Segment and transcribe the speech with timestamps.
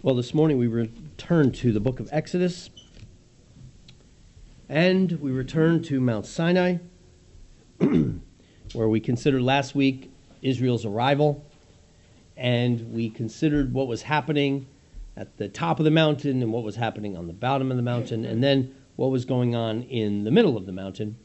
[0.00, 2.70] Well, this morning we returned to the book of Exodus,
[4.68, 6.76] and we returned to Mount Sinai,
[7.80, 11.44] where we considered last week Israel's arrival,
[12.36, 14.68] and we considered what was happening
[15.16, 17.82] at the top of the mountain and what was happening on the bottom of the
[17.82, 21.18] mountain, and then what was going on in the middle of the mountain.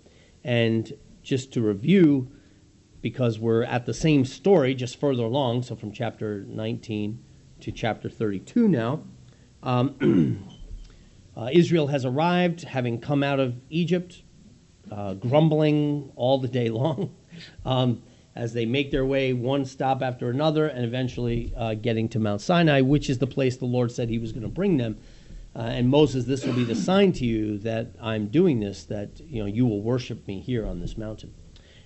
[0.43, 2.27] And just to review,
[3.03, 7.23] because we're at the same story, just further along, so from chapter 19
[7.63, 9.01] to chapter 32 now.
[9.63, 10.45] Um,
[11.37, 14.21] uh, Israel has arrived, having come out of Egypt,
[14.91, 17.15] uh, grumbling all the day long,
[17.65, 18.03] um,
[18.35, 22.41] as they make their way one stop after another, and eventually uh, getting to Mount
[22.41, 24.97] Sinai, which is the place the Lord said He was going to bring them.
[25.55, 29.21] Uh, and Moses, this will be the sign to you that I'm doing this, that
[29.21, 31.33] you know you will worship me here on this mountain.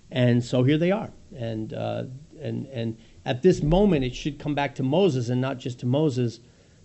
[0.09, 2.05] And so here they are, and uh,
[2.41, 5.85] and and at this moment, it should come back to Moses and not just to
[5.85, 6.39] Moses,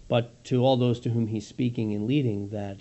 [0.08, 2.80] but to all those to whom he's speaking and leading that,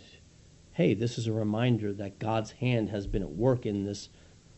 [0.71, 4.09] hey, this is a reminder that God's hand has been at work in this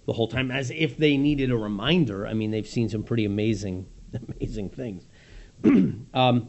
[0.06, 2.26] the whole time, as if they needed a reminder.
[2.26, 3.88] I mean, they've seen some pretty amazing,
[4.40, 5.06] amazing things.
[6.14, 6.48] um,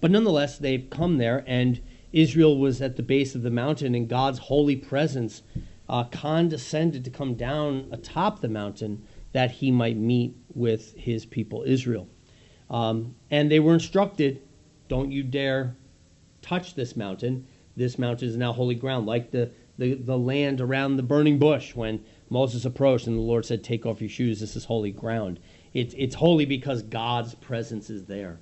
[0.00, 4.08] but nonetheless, they've come there, and Israel was at the base of the mountain, and
[4.08, 5.42] God's holy presence
[5.88, 9.04] uh, condescended to come down atop the mountain
[9.34, 12.08] that he might meet with his people Israel.
[12.70, 14.40] Um, and they were instructed
[14.88, 15.76] don't you dare
[16.40, 17.46] touch this mountain.
[17.76, 21.74] This mountain is now holy ground, like the, the, the land around the burning bush
[21.74, 25.40] when Moses approached and the Lord said, Take off your shoes, this is holy ground.
[25.72, 28.38] It's, it's holy because God's presence is there,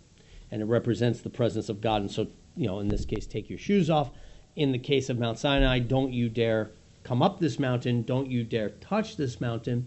[0.51, 2.03] and it represents the presence of God.
[2.03, 4.11] And so, you know, in this case, take your shoes off.
[4.57, 6.73] In the case of Mount Sinai, don't you dare
[7.05, 9.87] come up this mountain, don't you dare touch this mountain.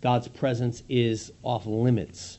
[0.00, 2.38] God's presence is off limits.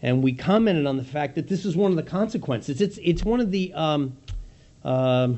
[0.00, 2.80] And we commented on the fact that this is one of the consequences.
[2.80, 4.16] It's, it's one of the um,
[4.84, 5.28] uh,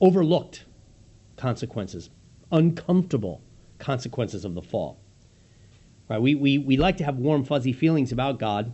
[0.00, 0.64] overlooked
[1.36, 2.10] consequences,
[2.50, 3.40] uncomfortable
[3.78, 4.98] consequences of the fall.
[6.08, 6.20] Right?
[6.20, 8.72] We, we, we like to have warm, fuzzy feelings about God,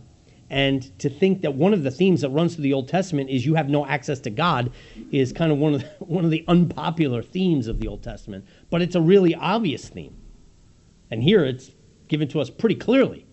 [0.49, 3.45] and to think that one of the themes that runs through the Old Testament is
[3.45, 4.71] you have no access to God
[5.11, 8.45] is kind of one of the, one of the unpopular themes of the Old Testament,
[8.69, 10.15] but it's a really obvious theme.
[11.13, 11.69] And here it's
[12.07, 13.27] given to us pretty clearly.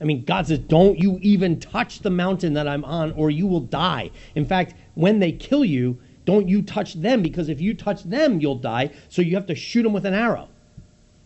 [0.00, 3.46] I mean, God says, Don't you even touch the mountain that I'm on, or you
[3.46, 4.12] will die.
[4.34, 8.40] In fact, when they kill you, don't you touch them, because if you touch them,
[8.40, 8.92] you'll die.
[9.10, 10.48] So you have to shoot them with an arrow.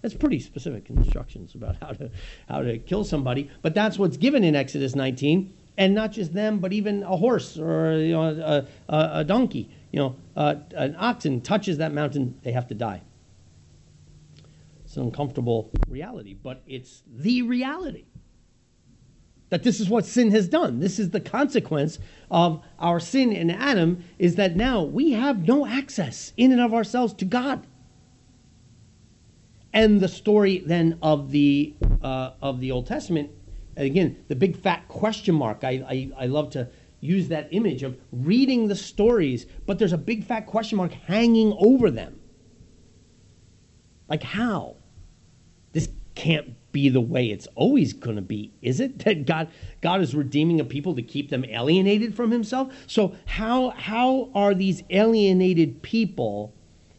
[0.01, 2.11] That's pretty specific instructions about how to
[2.49, 3.49] how to kill somebody.
[3.63, 7.57] But that's what's given in Exodus 19, and not just them, but even a horse
[7.57, 9.71] or you know a, a, a donkey.
[9.93, 13.03] You know, uh, an oxen touches that mountain, they have to die.
[14.93, 18.05] It's an uncomfortable reality, but it's the reality.
[19.49, 20.81] That this is what sin has done.
[20.81, 21.99] This is the consequence
[22.31, 26.75] of our sin in Adam, is that now we have no access in and of
[26.75, 27.67] ourselves to God.
[29.73, 33.31] And the story then of the uh, of the Old Testament,
[33.79, 35.65] again, the big fat question mark.
[35.65, 36.69] I, I, I love to
[37.01, 41.57] use that image of reading the stories, but there's a big fat question mark hanging
[41.59, 42.21] over them.
[44.07, 44.77] Like how?
[46.15, 48.99] Can't be the way it's always going to be, is it?
[49.05, 49.49] That God
[49.81, 52.73] God is redeeming a people to keep them alienated from himself?
[52.87, 56.55] So how how are these alienated people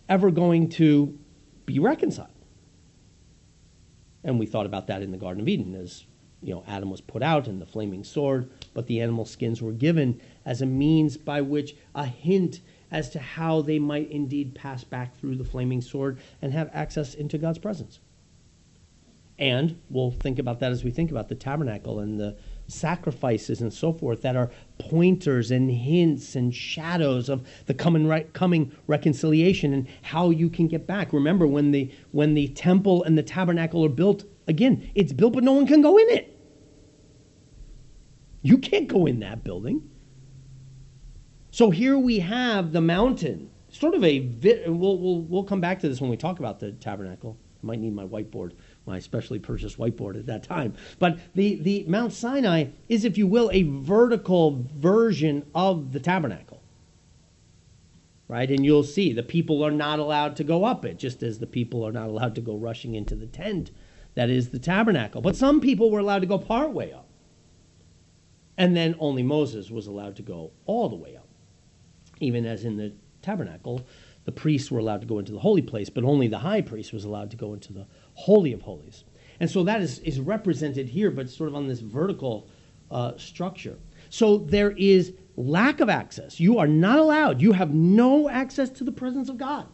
[0.09, 1.17] ever going to
[1.65, 2.29] be reconciled?
[4.23, 6.05] And we thought about that in the Garden of Eden as
[6.41, 9.71] you know Adam was put out and the flaming sword, but the animal skins were
[9.71, 14.83] given as a means by which a hint as to how they might indeed pass
[14.83, 17.99] back through the flaming sword and have access into God's presence.
[19.39, 23.73] And we'll think about that as we think about the tabernacle and the sacrifices and
[23.73, 29.73] so forth that are pointers and hints and shadows of the coming, re- coming reconciliation
[29.73, 31.11] and how you can get back.
[31.11, 35.43] Remember when the when the temple and the tabernacle are built again, it's built but
[35.43, 36.29] no one can go in it.
[38.43, 39.89] You can't go in that building.
[41.49, 44.19] So here we have the mountain, sort of a.
[44.67, 47.37] We'll, we'll, we'll come back to this when we talk about the tabernacle.
[47.63, 48.53] I might need my whiteboard
[48.85, 50.73] my specially purchased whiteboard at that time.
[50.99, 56.61] But the, the Mount Sinai is, if you will, a vertical version of the tabernacle.
[58.27, 58.49] Right?
[58.49, 61.47] And you'll see the people are not allowed to go up it, just as the
[61.47, 63.71] people are not allowed to go rushing into the tent
[64.15, 65.21] that is the tabernacle.
[65.21, 67.07] But some people were allowed to go part way up.
[68.57, 71.27] And then only Moses was allowed to go all the way up.
[72.19, 73.81] Even as in the tabernacle,
[74.25, 76.93] the priests were allowed to go into the holy place, but only the high priest
[76.93, 79.03] was allowed to go into the Holy of Holies.
[79.39, 82.47] And so that is, is represented here, but sort of on this vertical
[82.91, 83.77] uh, structure.
[84.09, 86.39] So there is lack of access.
[86.39, 87.41] You are not allowed.
[87.41, 89.67] You have no access to the presence of God.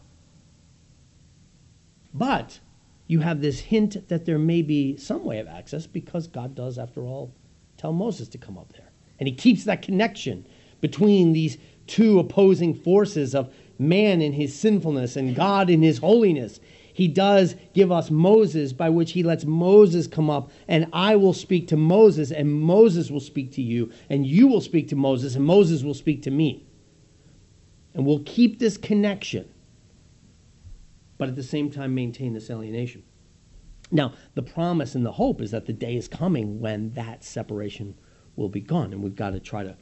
[2.12, 2.60] But
[3.06, 6.78] you have this hint that there may be some way of access because God does,
[6.78, 7.34] after all,
[7.76, 8.90] tell Moses to come up there.
[9.18, 10.46] And he keeps that connection
[10.80, 16.60] between these two opposing forces of man in his sinfulness and God in his holiness.
[17.00, 21.32] He does give us Moses, by which he lets Moses come up, and I will
[21.32, 25.34] speak to Moses, and Moses will speak to you, and you will speak to Moses,
[25.34, 26.66] and Moses will speak to me.
[27.94, 29.48] And we'll keep this connection,
[31.16, 33.02] but at the same time maintain this alienation.
[33.90, 37.94] Now, the promise and the hope is that the day is coming when that separation
[38.36, 39.74] will be gone, and we've got to try to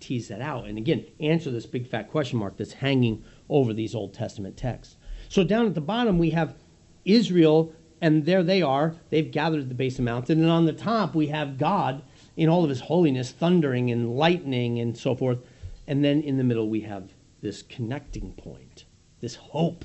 [0.00, 0.66] tease that out.
[0.66, 4.96] And again, answer this big fat question mark that's hanging over these Old Testament texts.
[5.28, 6.56] So down at the bottom, we have
[7.04, 8.94] Israel, and there they are.
[9.10, 10.40] They've gathered at the base of the mountain.
[10.40, 12.02] And on the top, we have God
[12.36, 15.38] in all of his holiness, thundering and lightning and so forth.
[15.86, 17.10] And then in the middle, we have
[17.40, 18.84] this connecting point,
[19.20, 19.84] this hope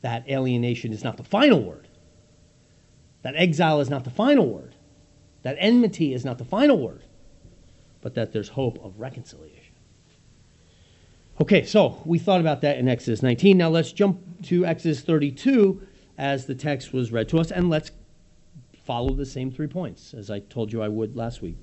[0.00, 1.88] that alienation is not the final word,
[3.22, 4.74] that exile is not the final word,
[5.42, 7.04] that enmity is not the final word,
[8.00, 9.59] but that there's hope of reconciliation.
[11.40, 13.56] Okay, so we thought about that in Exodus 19.
[13.56, 15.80] Now let's jump to Exodus 32
[16.18, 17.92] as the text was read to us, and let's
[18.84, 21.56] follow the same three points as I told you I would last week.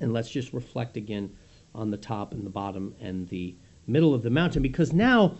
[0.00, 1.34] And let's just reflect again
[1.74, 5.38] on the top and the bottom and the middle of the mountain because now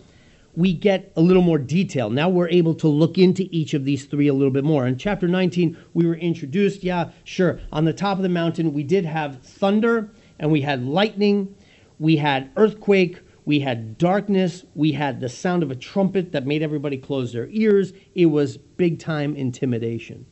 [0.55, 2.09] we get a little more detail.
[2.09, 4.87] Now we're able to look into each of these three a little bit more.
[4.87, 7.59] In chapter 19, we were introduced, yeah, sure.
[7.71, 10.09] On the top of the mountain, we did have thunder
[10.39, 11.55] and we had lightning,
[11.99, 16.63] we had earthquake, we had darkness, we had the sound of a trumpet that made
[16.63, 17.93] everybody close their ears.
[18.15, 20.25] It was big time intimidation.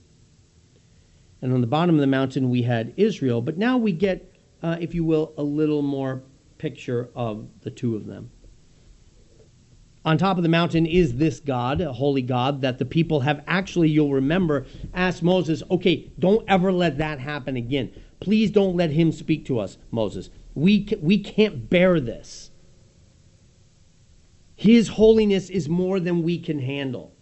[1.42, 3.42] And on the bottom of the mountain, we had Israel.
[3.42, 4.33] But now we get,
[4.63, 6.24] uh, if you will, a little more
[6.57, 8.31] picture of the two of them.
[10.06, 13.44] On top of the mountain is this God, a holy God, that the people have
[13.48, 17.92] actually, you'll remember, asked Moses, okay, don't ever let that happen again.
[18.19, 20.30] Please don't let him speak to us, Moses.
[20.56, 22.51] We, we can't bear this.
[24.55, 27.13] His holiness is more than we can handle.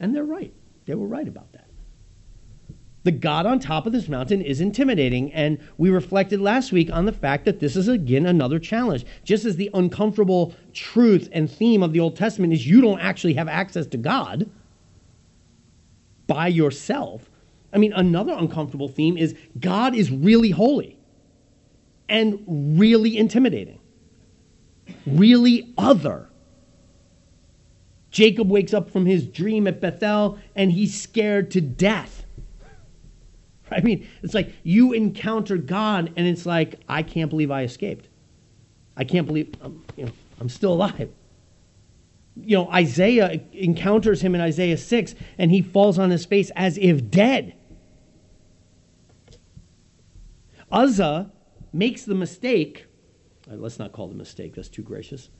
[0.00, 0.52] And they're right.
[0.86, 1.68] They were right about that.
[3.04, 7.06] The God on top of this mountain is intimidating, and we reflected last week on
[7.06, 9.06] the fact that this is again another challenge.
[9.24, 13.34] Just as the uncomfortable truth and theme of the Old Testament is you don't actually
[13.34, 14.50] have access to God
[16.26, 17.30] by yourself.
[17.72, 20.98] I mean, another uncomfortable theme is God is really holy
[22.08, 22.42] and
[22.78, 23.78] really intimidating,
[25.12, 26.28] really other.
[28.10, 32.18] Jacob wakes up from his dream at Bethel and he's scared to death
[33.72, 38.08] I mean, it's like you encounter God, and it's like, I can't believe I escaped.
[38.96, 41.10] I can't believe I'm, you know, I'm still alive.
[42.36, 46.78] You know, Isaiah encounters him in Isaiah 6, and he falls on his face as
[46.78, 47.54] if dead.
[50.70, 51.32] Uzzah
[51.72, 52.86] makes the mistake.
[53.50, 55.30] Uh, let's not call it a mistake, that's too gracious.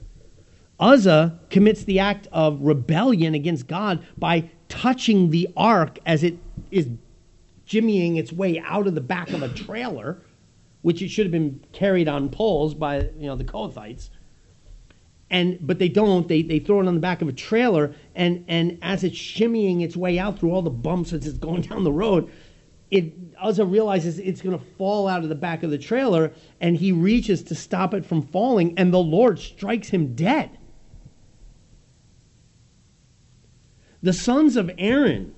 [0.81, 6.38] Uzzah commits the act of rebellion against God by touching the ark as it
[6.70, 6.88] is
[7.66, 10.22] jimmying its way out of the back of a trailer,
[10.82, 14.11] which it should have been carried on poles by you know the Kohathites.
[15.30, 16.26] And but they don't.
[16.26, 19.83] They they throw it on the back of a trailer, and and as it's shimmying
[19.83, 22.30] its way out through all the bumps as it's going down the road,
[22.90, 26.76] it Uzzah realizes it's going to fall out of the back of the trailer, and
[26.76, 30.59] he reaches to stop it from falling, and the Lord strikes him dead.
[34.02, 35.35] The sons of Aaron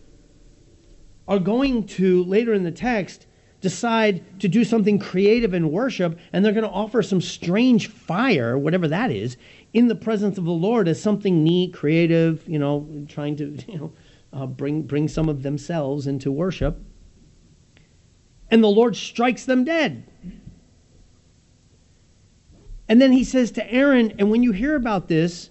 [1.26, 3.26] are going to, later in the text,
[3.61, 8.57] decide to do something creative in worship, and they're going to offer some strange fire,
[8.57, 9.37] whatever that is,
[9.73, 13.78] in the presence of the Lord as something neat, creative, you know, trying to, you
[13.78, 13.92] know,
[14.33, 16.80] uh, bring, bring some of themselves into worship.
[18.50, 20.04] And the Lord strikes them dead.
[22.88, 25.50] And then he says to Aaron, and when you hear about this,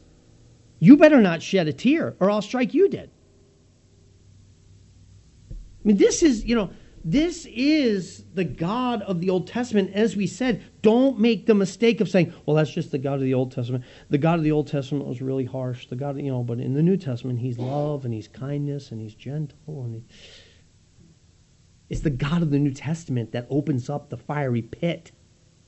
[0.80, 3.10] you better not shed a tear, or I'll strike you dead.
[5.50, 6.72] I mean, this is, you know,
[7.06, 9.92] this is the God of the Old Testament.
[9.94, 13.22] As we said, don't make the mistake of saying, well, that's just the God of
[13.22, 13.86] the Old Testament.
[14.10, 15.88] The God of the Old Testament was really harsh.
[15.88, 19.00] The God, you know, but in the New Testament, he's love and he's kindness and
[19.00, 20.04] he's gentle and.
[21.90, 25.12] It's the God of the New Testament that opens up the fiery pit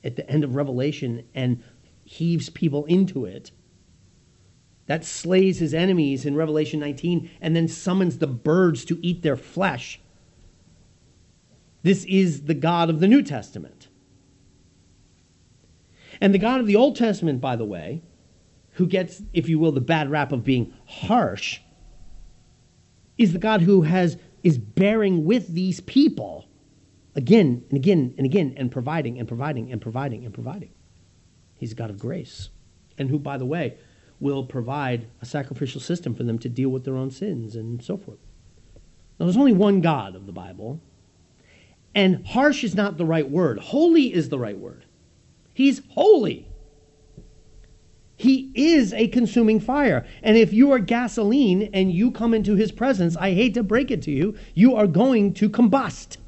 [0.04, 1.62] at the end of Revelation and
[2.04, 3.50] heaves people into it.
[4.86, 9.36] That slays his enemies in Revelation 19 and then summons the birds to eat their
[9.36, 10.00] flesh
[11.82, 13.88] this is the God of the New Testament.
[16.20, 18.02] And the God of the Old Testament, by the way,
[18.72, 21.60] who gets, if you will, the bad rap of being harsh,
[23.18, 26.46] is the God who has is bearing with these people
[27.14, 30.70] again and again and again and providing and providing and providing and providing.
[31.56, 32.50] He's a God of grace.
[32.98, 33.76] And who, by the way,
[34.20, 37.96] will provide a sacrificial system for them to deal with their own sins and so
[37.96, 38.18] forth.
[39.18, 40.80] Now, there's only one God of the Bible,
[41.94, 43.58] and harsh is not the right word.
[43.58, 44.84] Holy is the right word.
[45.52, 46.48] He's holy.
[48.22, 50.06] He is a consuming fire.
[50.22, 53.90] And if you are gasoline and you come into his presence, I hate to break
[53.90, 56.18] it to you, you are going to combust.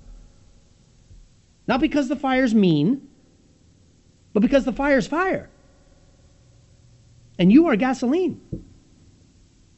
[1.68, 3.06] Not because the fire's mean,
[4.32, 5.48] but because the fire's fire.
[7.38, 8.40] And you are gasoline.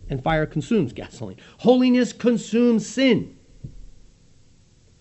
[0.08, 1.36] And fire consumes gasoline.
[1.58, 3.36] Holiness consumes sin.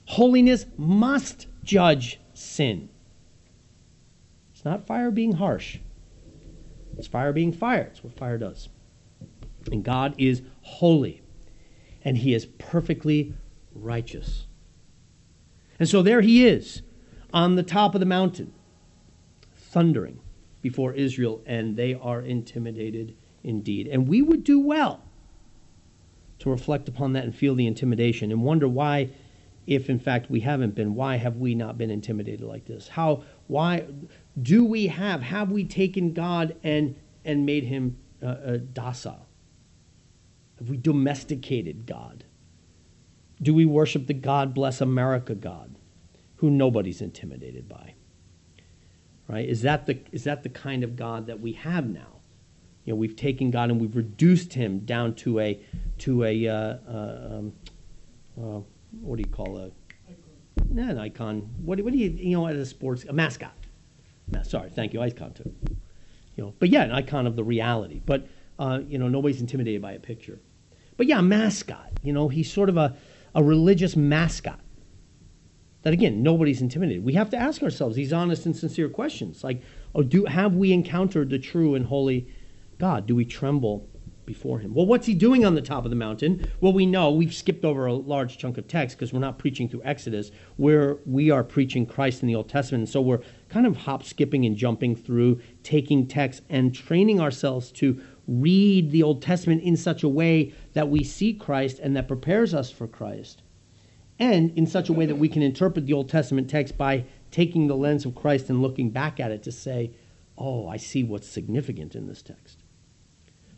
[0.04, 2.90] Holiness must judge sin.
[4.52, 5.78] It's not fire being harsh,
[6.98, 7.90] it's fire being fire.
[7.92, 8.70] It's what fire does.
[9.72, 11.22] And God is holy,
[12.04, 13.34] and He is perfectly
[13.74, 14.48] righteous.
[15.80, 16.82] And so there He is
[17.34, 18.54] on the top of the mountain,
[19.56, 20.20] thundering
[20.62, 23.88] before Israel, and they are intimidated indeed.
[23.88, 25.04] And we would do well
[26.40, 29.10] to reflect upon that and feel the intimidation and wonder why
[29.68, 33.24] if in fact we haven't been why have we not been intimidated like this how
[33.48, 33.86] why
[34.42, 39.28] do we have have we taken god and and made him uh, uh, docile?
[40.60, 42.24] Have we domesticated god?
[43.42, 45.76] Do we worship the god bless america god
[46.38, 47.94] who nobody's intimidated by?
[49.28, 49.48] Right?
[49.48, 52.20] Is that the is that the kind of god that we have now?
[52.84, 55.60] You know we've taken god and we've reduced him down to a
[56.00, 57.54] to a uh, uh um,
[58.38, 58.60] uh,
[59.02, 59.72] what do you call a
[60.70, 61.50] not an icon.
[61.64, 63.54] What, what do you you know at a sports a mascot?
[64.44, 65.54] Sorry, thank you, icon too.
[66.36, 68.02] You know, but yeah, an icon of the reality.
[68.06, 68.28] But
[68.58, 70.40] uh, you know, nobody's intimidated by a picture.
[70.98, 71.92] But yeah, mascot.
[72.04, 72.96] You know, he's sort of a,
[73.34, 74.60] a religious mascot.
[75.84, 77.04] That again, nobody's intimidated.
[77.04, 79.62] We have to ask ourselves these honest and sincere questions, like,
[79.94, 82.28] oh, do have we encountered the true and holy
[82.80, 83.06] God?
[83.06, 83.88] Do we tremble
[84.26, 84.74] before him.
[84.74, 86.50] Well, what's he doing on the top of the mountain?
[86.62, 89.70] Well, we know we've skipped over a large chunk of text because we're not preaching
[89.70, 92.84] through Exodus, where we are preaching Christ in the Old Testament.
[92.84, 97.72] And so we're kind of hop skipping and jumping through, taking text and training ourselves
[97.74, 102.08] to read the Old Testament in such a way that we see Christ and that
[102.08, 103.44] prepares us for Christ.
[104.18, 107.68] And in such a way that we can interpret the Old Testament text by taking
[107.68, 109.92] the lens of Christ and looking back at it to say,
[110.38, 112.64] oh, I see what's significant in this text.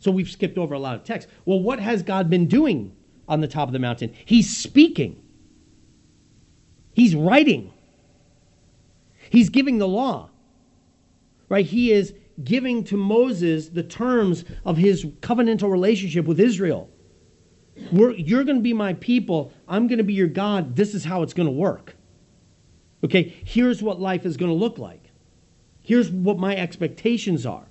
[0.00, 1.28] So we've skipped over a lot of text.
[1.44, 2.94] Well, what has God been doing
[3.28, 4.14] on the top of the mountain?
[4.24, 5.22] He's speaking,
[6.92, 7.72] He's writing,
[9.30, 10.30] He's giving the law.
[11.48, 11.66] Right?
[11.66, 16.90] He is giving to Moses the terms of his covenantal relationship with Israel.
[17.92, 19.52] We're, you're going to be my people.
[19.66, 20.76] I'm going to be your God.
[20.76, 21.96] This is how it's going to work.
[23.04, 25.10] Okay, here's what life is going to look like.
[25.80, 27.66] Here's what my expectations are.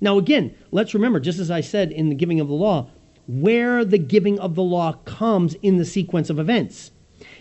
[0.00, 2.90] Now, again, let's remember, just as I said in the giving of the law,
[3.26, 6.92] where the giving of the law comes in the sequence of events.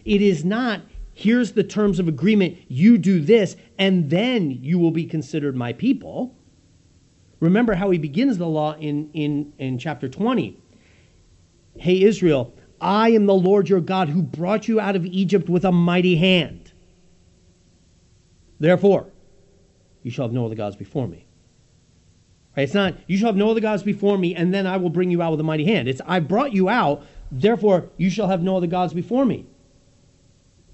[0.03, 0.81] It is not,
[1.17, 5.73] here's the terms of agreement, you do this, and then you will be considered my
[5.73, 6.35] people.
[7.39, 10.61] Remember how he begins the law in, in, in chapter 20.
[11.75, 15.65] Hey, Israel, I am the Lord your God who brought you out of Egypt with
[15.65, 16.71] a mighty hand.
[18.59, 19.07] Therefore,
[20.03, 21.25] you shall have no other gods before me.
[22.55, 25.09] It's not, you shall have no other gods before me, and then I will bring
[25.09, 25.87] you out with a mighty hand.
[25.87, 29.47] It's, I brought you out, therefore you shall have no other gods before me.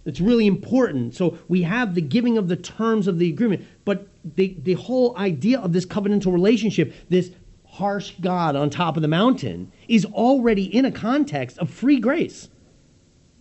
[0.05, 1.15] It's really important.
[1.15, 5.17] So we have the giving of the terms of the agreement, but the, the whole
[5.17, 7.31] idea of this covenantal relationship, this
[7.65, 12.49] harsh God on top of the mountain, is already in a context of free grace.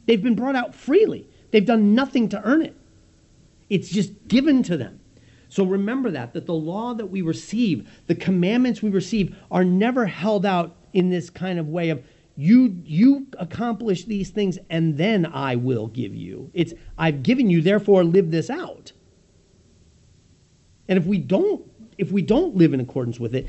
[0.07, 2.77] They've been brought out freely, they've done nothing to earn it.
[3.69, 5.01] It's just given to them.
[5.49, 10.07] So remember that, that the law that we receive, the commandments we receive, are never
[10.07, 12.03] held out in this kind of way of,
[12.37, 16.51] you you accomplish these things and then I will give you.
[16.55, 18.93] It's I've given you, therefore live this out.
[20.89, 21.65] And if we don't
[21.99, 23.47] if we don't live in accordance with it,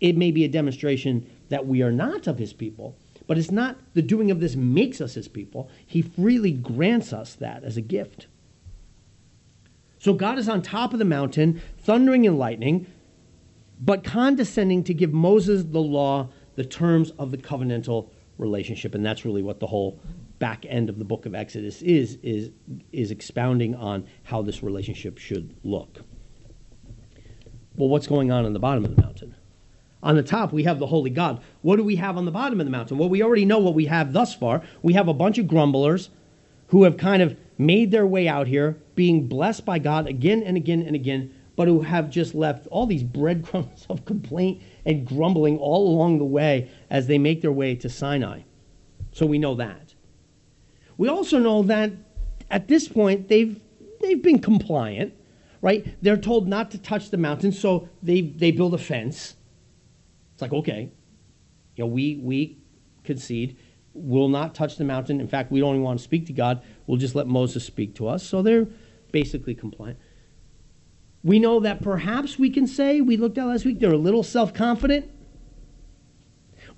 [0.00, 2.96] it may be a demonstration that we are not of his people.
[3.26, 5.68] But it's not the doing of this makes us his people.
[5.84, 8.26] He freely grants us that as a gift.
[9.98, 12.86] So God is on top of the mountain, thundering and lightning,
[13.80, 18.94] but condescending to give Moses the law, the terms of the covenantal relationship.
[18.94, 20.00] And that's really what the whole
[20.38, 22.50] back end of the book of Exodus is, is,
[22.92, 26.02] is expounding on how this relationship should look.
[27.76, 29.34] Well, what's going on in the bottom of the mountain?
[30.02, 31.42] On the top, we have the holy God.
[31.62, 32.98] What do we have on the bottom of the mountain?
[32.98, 34.62] Well, we already know what we have thus far.
[34.82, 36.10] We have a bunch of grumblers
[36.68, 40.56] who have kind of made their way out here, being blessed by God again and
[40.56, 45.58] again and again, but who have just left all these breadcrumbs of complaint and grumbling
[45.58, 48.42] all along the way as they make their way to Sinai.
[49.12, 49.94] So we know that.
[50.96, 51.92] We also know that
[52.50, 53.60] at this point they've
[54.00, 55.14] they've been compliant,
[55.60, 55.96] right?
[56.02, 59.36] They're told not to touch the mountain, so they they build a fence.
[60.34, 60.90] It's like okay,
[61.76, 62.58] you know we we
[63.04, 63.56] concede
[63.96, 65.20] will not touch the mountain.
[65.20, 66.62] In fact, we don't even want to speak to God.
[66.86, 68.22] We'll just let Moses speak to us.
[68.22, 68.68] So they're
[69.10, 69.98] basically compliant.
[71.24, 74.22] We know that perhaps we can say, we looked at last week, they're a little
[74.22, 75.10] self confident.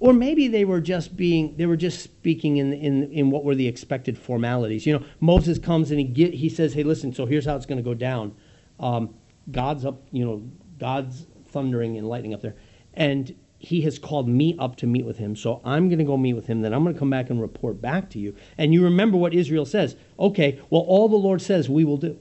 [0.00, 3.54] Or maybe they were just being, they were just speaking in, in, in what were
[3.54, 4.86] the expected formalities.
[4.86, 7.66] You know, Moses comes and he, get, he says, hey, listen, so here's how it's
[7.66, 8.34] going to go down.
[8.78, 9.14] Um,
[9.50, 12.54] God's up, you know, God's thundering and lightning up there.
[12.94, 15.34] And he has called me up to meet with him.
[15.34, 16.62] So I'm going to go meet with him.
[16.62, 18.36] Then I'm going to come back and report back to you.
[18.56, 19.96] And you remember what Israel says.
[20.18, 22.18] Okay, well, all the Lord says we will do.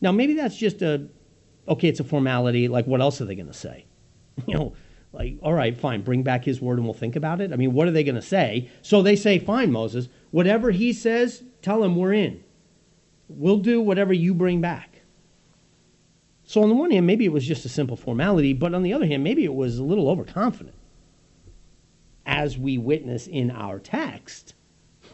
[0.00, 1.08] Now, maybe that's just a,
[1.66, 2.68] okay, it's a formality.
[2.68, 3.86] Like, what else are they going to say?
[4.46, 4.72] You know,
[5.12, 7.52] like, all right, fine, bring back his word and we'll think about it.
[7.52, 8.70] I mean, what are they going to say?
[8.80, 12.42] So they say, fine, Moses, whatever he says, tell him we're in.
[13.28, 14.92] We'll do whatever you bring back.
[16.44, 18.92] So, on the one hand, maybe it was just a simple formality, but on the
[18.92, 20.76] other hand, maybe it was a little overconfident,
[22.26, 24.54] as we witness in our text,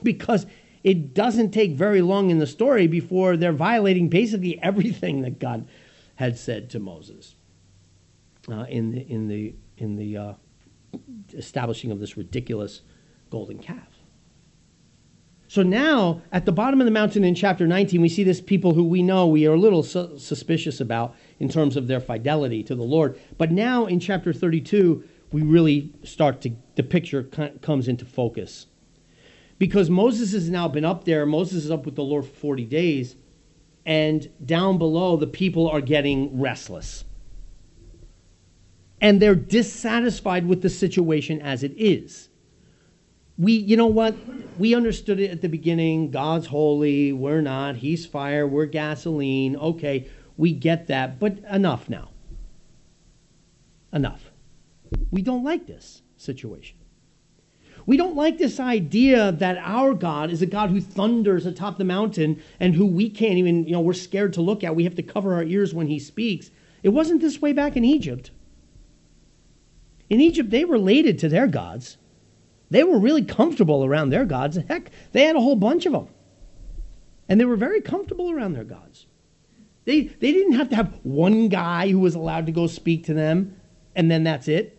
[0.03, 0.47] because
[0.83, 5.69] it doesn't take very long in the story before they're violating basically everything that God
[6.17, 7.37] had said to Moses
[8.51, 10.33] uh, in the, in the, in the uh,
[11.35, 12.83] establishing of this ridiculous
[13.31, 13.99] golden calf.
[15.51, 18.75] So now, at the bottom of the mountain in chapter 19, we see this people
[18.75, 22.63] who we know we are a little su- suspicious about in terms of their fidelity
[22.65, 23.19] to the Lord.
[23.39, 27.23] But now in chapter 32, we really start to, the picture
[27.63, 28.67] comes into focus.
[29.59, 32.67] Because Moses has now been up there, Moses is up with the Lord for 40
[32.67, 33.17] days,
[33.87, 37.05] and down below, the people are getting restless.
[39.01, 42.29] And they're dissatisfied with the situation as it is
[43.39, 44.17] we, you know what?
[44.59, 46.11] We understood it at the beginning.
[46.11, 47.13] God's holy.
[47.13, 47.77] We're not.
[47.77, 48.47] He's fire.
[48.47, 49.57] We're gasoline.
[49.57, 51.21] Okay, we get that.
[51.21, 52.11] But enough now.
[53.93, 54.33] Enough.
[55.11, 56.77] We don't like this situation.
[57.87, 61.85] We don't like this idea that our God is a God who thunders atop the
[61.85, 64.75] mountain and who we can't even, you know, we're scared to look at.
[64.75, 66.51] We have to cover our ears when he speaks.
[66.83, 68.31] It wasn't this way back in Egypt.
[70.11, 71.99] In Egypt, they related to their gods.
[72.71, 74.57] They were really comfortable around their gods.
[74.69, 76.09] Heck, they had a whole bunch of them.
[77.29, 79.07] And they were very comfortable around their gods.
[79.85, 83.15] They, they didn't have to have one guy who was allowed to go speak to
[83.15, 83.57] them,
[83.95, 84.79] and then that's it.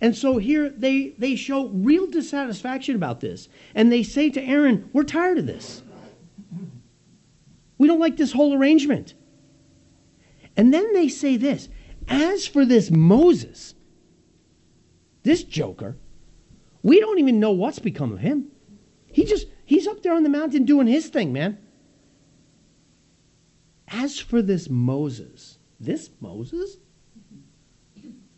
[0.00, 3.48] And so here they, they show real dissatisfaction about this.
[3.74, 5.82] And they say to Aaron, We're tired of this.
[7.78, 9.14] We don't like this whole arrangement.
[10.56, 11.68] And then they say this
[12.08, 13.76] As for this Moses,
[15.22, 15.96] this joker,
[16.82, 18.48] we don't even know what's become of him.
[19.06, 21.58] He just, he's up there on the mountain doing his thing, man.
[23.88, 26.78] As for this Moses, this Moses?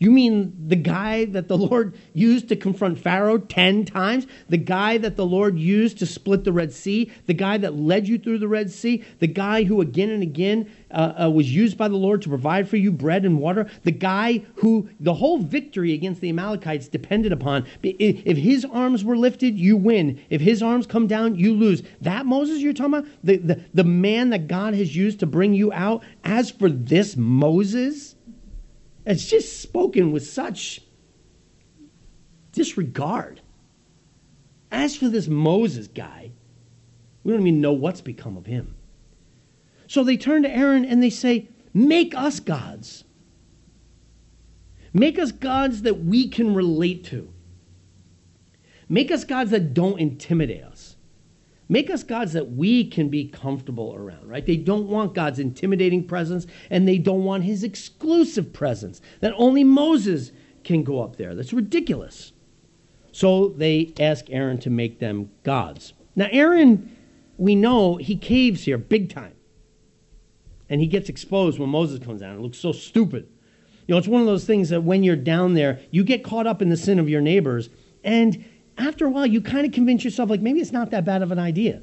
[0.04, 4.26] You mean the guy that the Lord used to confront Pharaoh 10 times?
[4.50, 7.10] The guy that the Lord used to split the Red Sea?
[7.24, 9.02] The guy that led you through the Red Sea?
[9.20, 12.68] The guy who again and again uh, uh, was used by the Lord to provide
[12.68, 13.66] for you bread and water?
[13.84, 17.64] The guy who the whole victory against the Amalekites depended upon.
[17.82, 20.20] If his arms were lifted, you win.
[20.28, 21.82] If his arms come down, you lose.
[22.02, 23.10] That Moses you're talking about?
[23.24, 26.04] The, the, the man that God has used to bring you out?
[26.24, 28.13] As for this Moses?
[29.06, 30.80] It's just spoken with such
[32.52, 33.40] disregard.
[34.70, 36.32] As for this Moses guy,
[37.22, 38.74] we don't even know what's become of him.
[39.86, 43.04] So they turn to Aaron and they say, Make us gods.
[44.92, 47.28] Make us gods that we can relate to.
[48.88, 50.73] Make us gods that don't intimidate us.
[51.68, 54.44] Make us gods that we can be comfortable around, right?
[54.44, 59.64] They don't want God's intimidating presence and they don't want his exclusive presence that only
[59.64, 61.34] Moses can go up there.
[61.34, 62.32] That's ridiculous.
[63.12, 65.94] So they ask Aaron to make them gods.
[66.16, 66.94] Now, Aaron,
[67.38, 69.34] we know he caves here big time.
[70.68, 72.36] And he gets exposed when Moses comes down.
[72.36, 73.28] It looks so stupid.
[73.86, 76.46] You know, it's one of those things that when you're down there, you get caught
[76.46, 77.68] up in the sin of your neighbors.
[78.02, 78.44] And
[78.76, 81.30] after a while, you kind of convince yourself, like, maybe it's not that bad of
[81.32, 81.82] an idea.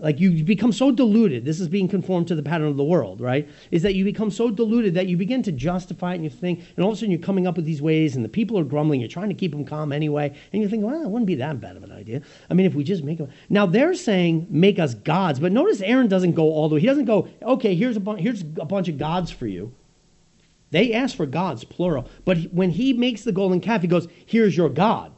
[0.00, 3.20] like you become so deluded this is being conformed to the pattern of the world
[3.20, 6.30] right is that you become so deluded that you begin to justify it and you
[6.30, 8.58] think and all of a sudden you're coming up with these ways and the people
[8.58, 11.28] are grumbling you're trying to keep them calm anyway and you think well it wouldn't
[11.28, 12.20] be that bad of an idea.
[12.50, 15.80] I mean if we just make them now they're saying make us gods but notice
[15.80, 18.66] aaron doesn't go all the way he doesn't go okay here's a, bu- here's a
[18.66, 19.72] bunch of gods for you.
[20.72, 24.56] They ask for gods plural but when he makes the golden calf he goes here's
[24.56, 25.13] your god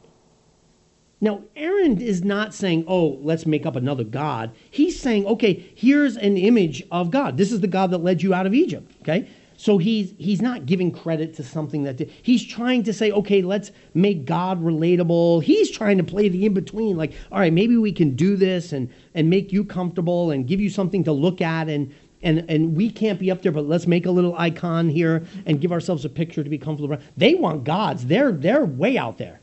[1.19, 4.51] now, Aaron is not saying, oh, let's make up another God.
[4.69, 7.37] He's saying, okay, here's an image of God.
[7.37, 9.27] This is the God that led you out of Egypt, okay?
[9.59, 12.11] So he's, he's not giving credit to something that did.
[12.21, 15.41] He's trying to say, okay, let's make God relatable.
[15.41, 18.71] He's trying to play the in between, like, all right, maybe we can do this
[18.71, 21.67] and, and make you comfortable and give you something to look at.
[21.67, 25.25] And, and, and we can't be up there, but let's make a little icon here
[25.47, 27.03] and give ourselves a picture to be comfortable around.
[27.17, 29.39] They want gods, they're, they're way out there.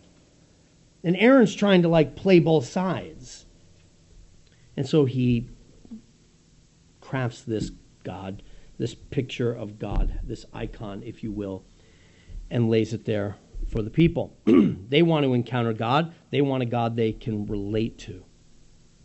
[1.04, 3.44] And Aaron's trying to like play both sides.
[4.76, 5.48] And so he
[7.00, 7.70] crafts this
[8.02, 8.42] God,
[8.78, 11.64] this picture of God, this icon, if you will,
[12.50, 13.36] and lays it there
[13.68, 14.36] for the people.
[14.46, 16.14] they want to encounter God.
[16.30, 18.24] They want a God they can relate to,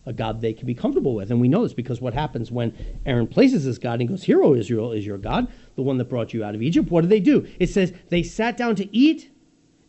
[0.06, 1.32] a God they can be comfortable with.
[1.32, 2.74] And we know this because what happens when
[3.06, 6.10] Aaron places this God and goes, Here, O Israel, is your God, the one that
[6.10, 6.90] brought you out of Egypt.
[6.90, 7.48] What do they do?
[7.60, 9.32] It says they sat down to eat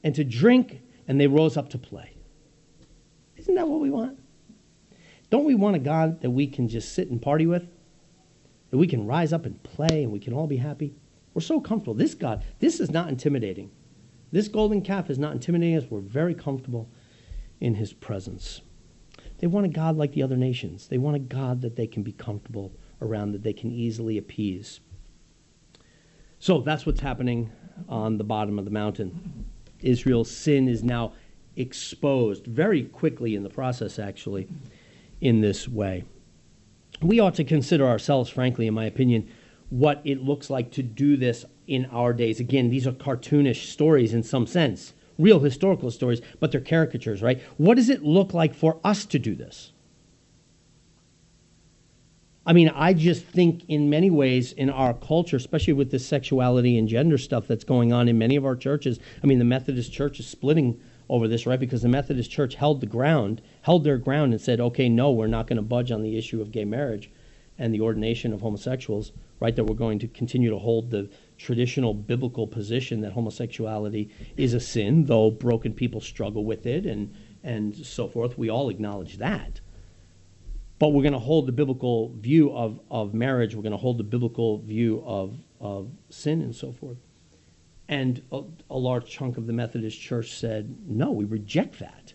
[0.02, 2.14] and to drink and they rose up to play.
[3.36, 4.16] Isn't that what we want?
[5.28, 7.66] Don't we want a God that we can just sit and party with?
[8.70, 10.94] That we can rise up and play and we can all be happy?
[11.34, 11.94] We're so comfortable.
[11.94, 13.72] This God, this is not intimidating.
[14.30, 15.90] This golden calf is not intimidating us.
[15.90, 16.88] We're very comfortable
[17.58, 18.60] in his presence.
[19.38, 20.86] They want a God like the other nations.
[20.86, 22.70] They want a God that they can be comfortable
[23.02, 24.78] around, that they can easily appease.
[26.38, 27.50] So that's what's happening
[27.88, 29.50] on the bottom of the mountain.
[29.82, 31.12] Israel's sin is now
[31.56, 34.48] exposed very quickly in the process, actually,
[35.20, 36.04] in this way.
[37.02, 39.28] We ought to consider ourselves, frankly, in my opinion,
[39.70, 42.40] what it looks like to do this in our days.
[42.40, 47.40] Again, these are cartoonish stories in some sense, real historical stories, but they're caricatures, right?
[47.56, 49.72] What does it look like for us to do this?
[52.46, 56.78] I mean, I just think in many ways in our culture, especially with this sexuality
[56.78, 58.98] and gender stuff that's going on in many of our churches.
[59.22, 61.60] I mean, the Methodist Church is splitting over this, right?
[61.60, 65.26] Because the Methodist Church held the ground, held their ground, and said, okay, no, we're
[65.26, 67.10] not going to budge on the issue of gay marriage
[67.58, 69.54] and the ordination of homosexuals, right?
[69.54, 74.60] That we're going to continue to hold the traditional biblical position that homosexuality is a
[74.60, 78.38] sin, though broken people struggle with it and, and so forth.
[78.38, 79.60] We all acknowledge that
[80.80, 83.54] but we're going to hold the biblical view of, of marriage.
[83.54, 86.96] We're going to hold the biblical view of, of sin and so forth.
[87.86, 92.14] And a, a, large chunk of the Methodist Church said, no, we reject that.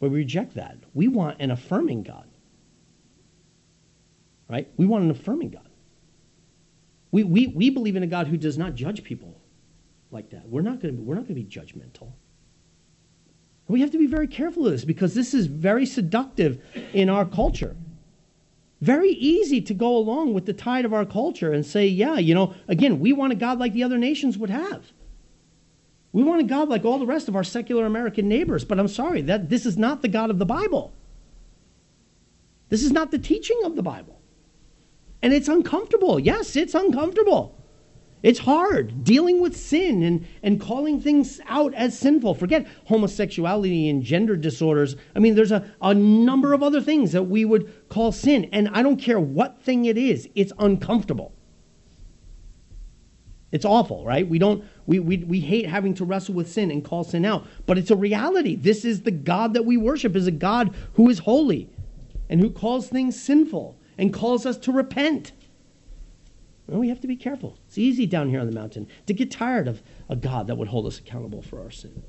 [0.00, 0.78] We reject that.
[0.94, 2.28] We want an affirming God.
[4.48, 4.68] Right?
[4.76, 5.68] We want an affirming God.
[7.12, 9.40] We, we, we believe in a God who does not judge people
[10.10, 10.48] like that.
[10.48, 12.12] We're not going to, we're not going to be judgmental.
[13.68, 17.24] We have to be very careful of this because this is very seductive in our
[17.24, 17.76] culture.
[18.80, 22.34] Very easy to go along with the tide of our culture and say, yeah, you
[22.34, 24.92] know, again, we want a God like the other nations would have.
[26.12, 28.88] We want a God like all the rest of our secular American neighbors, but I'm
[28.88, 30.92] sorry, that this is not the God of the Bible.
[32.68, 34.20] This is not the teaching of the Bible.
[35.22, 36.18] And it's uncomfortable.
[36.18, 37.56] Yes, it's uncomfortable.
[38.26, 42.34] It's hard dealing with sin and, and calling things out as sinful.
[42.34, 44.96] Forget homosexuality and gender disorders.
[45.14, 48.48] I mean, there's a, a number of other things that we would call sin.
[48.50, 51.34] And I don't care what thing it is, it's uncomfortable.
[53.52, 54.28] It's awful, right?
[54.28, 57.46] We don't we, we, we hate having to wrestle with sin and call sin out.
[57.64, 58.56] But it's a reality.
[58.56, 61.70] This is the God that we worship, is a God who is holy
[62.28, 65.30] and who calls things sinful and calls us to repent.
[66.66, 67.58] Well, we have to be careful.
[67.66, 70.68] It's easy down here on the mountain to get tired of a God that would
[70.68, 72.02] hold us accountable for our sin.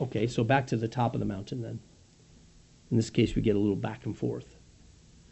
[0.00, 1.78] Okay, so back to the top of the mountain then.
[2.90, 4.56] In this case, we get a little back and forth.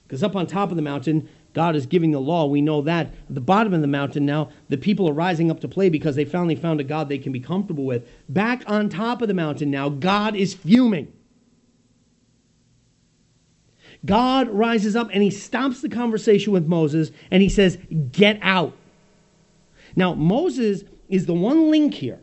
[0.06, 2.46] Because up on top of the mountain, God is giving the law.
[2.46, 3.08] We know that.
[3.08, 6.16] At the bottom of the mountain now, the people are rising up to play because
[6.16, 8.08] they finally found a God they can be comfortable with.
[8.28, 11.12] Back on top of the mountain now, God is fuming.
[14.04, 17.78] God rises up and he stops the conversation with Moses and he says,
[18.12, 18.74] Get out.
[19.96, 22.20] Now, Moses is the one link here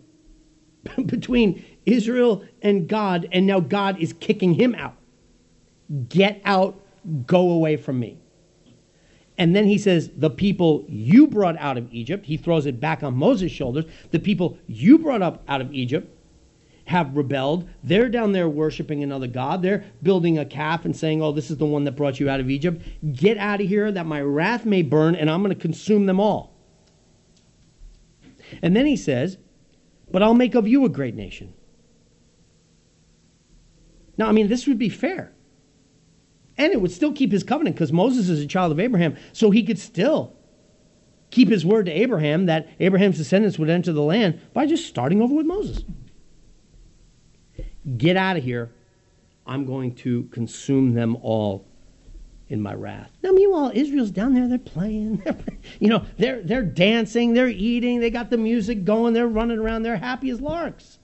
[1.05, 4.95] between Israel and God, and now God is kicking him out.
[6.09, 6.79] Get out,
[7.25, 8.17] go away from me.
[9.37, 13.03] And then he says, The people you brought out of Egypt, he throws it back
[13.03, 13.85] on Moses' shoulders.
[14.11, 16.11] The people you brought up out of Egypt,
[16.87, 17.69] have rebelled.
[17.83, 19.61] They're down there worshiping another God.
[19.61, 22.39] They're building a calf and saying, Oh, this is the one that brought you out
[22.39, 22.81] of Egypt.
[23.13, 26.19] Get out of here that my wrath may burn and I'm going to consume them
[26.19, 26.55] all.
[28.61, 29.37] And then he says,
[30.09, 31.53] But I'll make of you a great nation.
[34.17, 35.33] Now, I mean, this would be fair.
[36.57, 39.51] And it would still keep his covenant because Moses is a child of Abraham, so
[39.51, 40.33] he could still
[41.31, 45.21] keep his word to Abraham that Abraham's descendants would enter the land by just starting
[45.21, 45.83] over with Moses.
[47.95, 48.71] Get out of here.
[49.45, 51.65] I'm going to consume them all
[52.49, 53.11] in my wrath.
[53.23, 55.23] Now, meanwhile, Israel's down there, they're playing.
[55.79, 59.83] you know, they're, they're dancing, they're eating, they got the music going, they're running around,
[59.83, 60.99] they're happy as larks.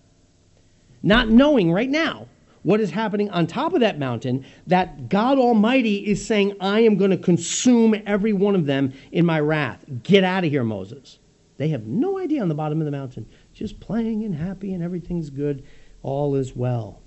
[1.02, 2.28] Not knowing right now
[2.64, 6.98] what is happening on top of that mountain, that God Almighty is saying, I am
[6.98, 9.84] going to consume every one of them in my wrath.
[10.02, 11.20] Get out of here, Moses.
[11.58, 14.82] They have no idea on the bottom of the mountain, just playing and happy and
[14.82, 15.64] everything's good,
[16.04, 17.02] all is well.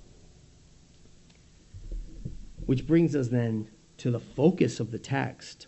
[2.65, 5.67] Which brings us then to the focus of the text,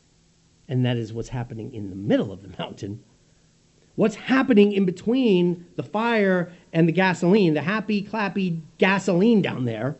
[0.67, 3.03] and that is what's happening in the middle of the mountain.
[3.95, 9.97] What's happening in between the fire and the gasoline, the happy, clappy gasoline down there,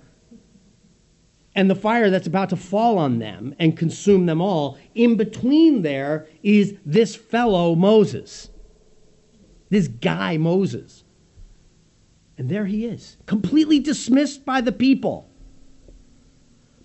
[1.56, 4.78] and the fire that's about to fall on them and consume them all.
[4.96, 8.50] In between there is this fellow Moses,
[9.70, 11.04] this guy Moses.
[12.40, 15.30] And there he is, completely dismissed by the people.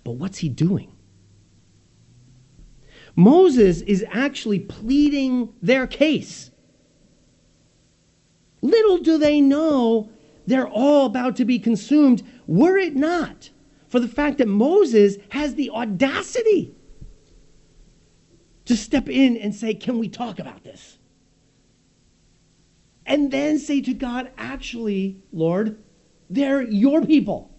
[0.03, 0.91] But what's he doing?
[3.15, 6.51] Moses is actually pleading their case.
[8.61, 10.09] Little do they know
[10.45, 13.49] they're all about to be consumed, were it not
[13.87, 16.75] for the fact that Moses has the audacity
[18.65, 20.97] to step in and say, Can we talk about this?
[23.05, 25.77] And then say to God, Actually, Lord,
[26.29, 27.51] they're your people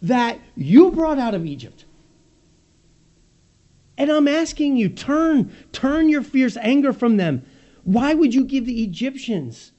[0.00, 1.84] that you brought out of Egypt.
[3.96, 7.44] And I'm asking you, turn, turn your fierce anger from them.
[7.82, 9.72] Why would you give the Egyptians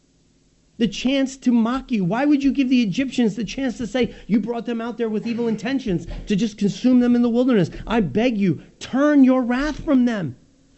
[0.78, 2.04] the chance to mock you?
[2.04, 5.08] Why would you give the Egyptians the chance to say you brought them out there
[5.08, 7.72] with evil intentions to just consume them in the wilderness?
[7.88, 10.36] I beg you, turn your wrath from them.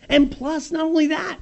[0.08, 1.40] And plus, not only that,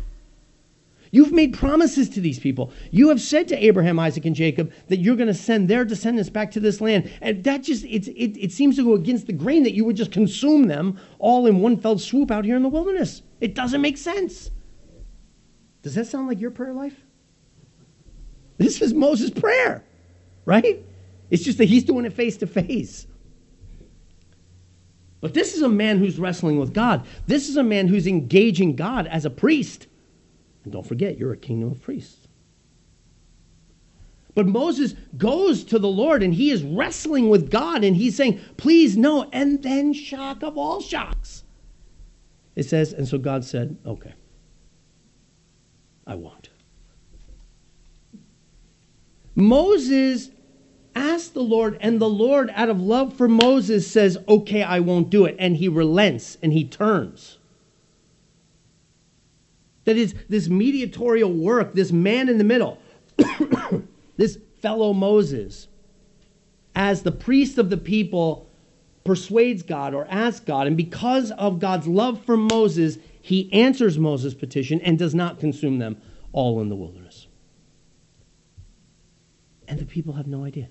[1.12, 2.72] You've made promises to these people.
[2.92, 6.30] You have said to Abraham, Isaac, and Jacob that you're going to send their descendants
[6.30, 7.12] back to this land.
[7.22, 10.12] And that just, it, it seems to go against the grain that you would just
[10.12, 13.24] consume them all in one fell swoop out here in the wilderness.
[13.42, 14.52] It doesn't make sense.
[15.82, 16.96] Does that sound like your prayer life?
[18.58, 19.84] This is Moses' prayer,
[20.46, 20.84] right?
[21.32, 23.08] It's just that he's doing it face to face.
[25.22, 27.06] But this is a man who's wrestling with God.
[27.28, 29.88] This is a man who's engaging God as a priest.
[30.70, 32.28] And don't forget, you're a kingdom of priests.
[34.36, 38.40] But Moses goes to the Lord and he is wrestling with God and he's saying,
[38.56, 39.28] Please, no.
[39.34, 41.44] And then, shock of all shocks.
[42.56, 44.14] It says, And so God said, Okay,
[46.06, 46.50] I won't.
[49.34, 50.30] Moses
[50.94, 55.10] asked the Lord, and the Lord, out of love for Moses, says, Okay, I won't
[55.10, 55.36] do it.
[55.40, 57.39] And he relents and he turns.
[59.86, 62.80] That is, this mediatorial work, this man in the middle,
[64.18, 65.68] this fellow Moses,
[66.76, 68.50] as the priest of the people,
[69.04, 74.34] persuades God or asks God, and because of God's love for Moses, he answers Moses'
[74.34, 75.98] petition and does not consume them
[76.32, 77.28] all in the wilderness.
[79.68, 80.70] And the people have no idea.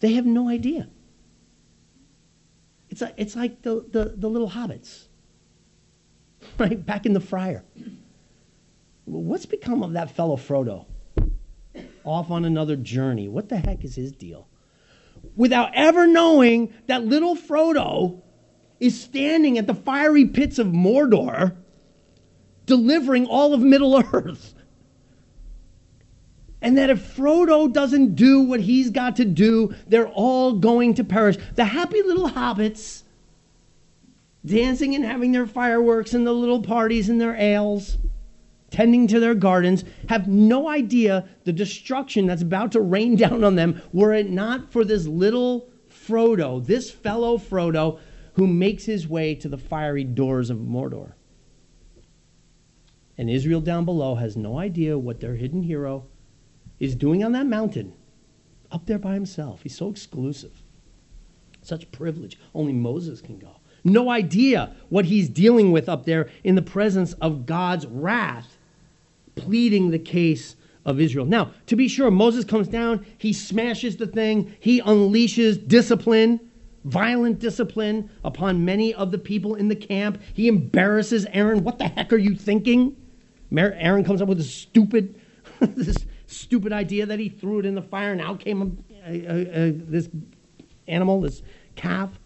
[0.00, 0.88] They have no idea.
[2.88, 5.06] It's like, it's like the, the, the little hobbits
[6.58, 6.84] right?
[6.84, 7.64] Back in the Shire.
[9.04, 10.86] What's become of that fellow Frodo?
[12.04, 13.28] Off on another journey.
[13.28, 14.48] What the heck is his deal?
[15.36, 18.22] Without ever knowing that little Frodo
[18.78, 21.56] is standing at the fiery pits of Mordor
[22.66, 24.54] delivering all of Middle Earth.
[26.62, 31.04] And that if Frodo doesn't do what he's got to do, they're all going to
[31.04, 31.38] perish.
[31.54, 33.02] The happy little hobbits
[34.44, 37.98] dancing and having their fireworks and the little parties and their ales,
[38.70, 43.56] tending to their gardens, have no idea the destruction that's about to rain down on
[43.56, 47.98] them were it not for this little Frodo, this fellow Frodo,
[48.34, 51.12] who makes his way to the fiery doors of Mordor.
[53.18, 56.06] And Israel down below has no idea what their hidden hero
[56.78, 57.92] is doing on that mountain,
[58.72, 59.62] up there by himself.
[59.62, 60.62] He's so exclusive.
[61.60, 62.38] Such privilege.
[62.54, 67.12] Only Moses can go no idea what he's dealing with up there in the presence
[67.14, 68.58] of God's wrath,
[69.36, 71.26] pleading the case of Israel.
[71.26, 76.40] Now, to be sure, Moses comes down, he smashes the thing, he unleashes discipline,
[76.84, 80.20] violent discipline upon many of the people in the camp.
[80.32, 81.64] He embarrasses Aaron.
[81.64, 82.96] What the heck are you thinking?
[83.56, 85.20] Aaron comes up with this stupid,
[85.60, 89.68] this stupid idea that he threw it in the fire, and out came a, a,
[89.68, 90.08] a, this
[90.86, 91.42] animal, this
[91.76, 92.19] calf.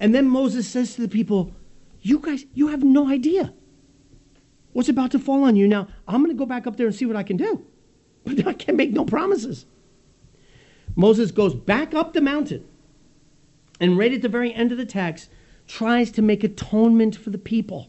[0.00, 1.52] And then Moses says to the people,
[2.00, 3.52] You guys, you have no idea
[4.72, 5.68] what's about to fall on you.
[5.68, 7.64] Now, I'm going to go back up there and see what I can do.
[8.24, 9.64] But I can't make no promises.
[10.94, 12.66] Moses goes back up the mountain
[13.80, 15.30] and right at the very end of the text
[15.66, 17.88] tries to make atonement for the people.